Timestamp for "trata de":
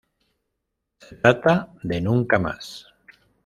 1.17-2.01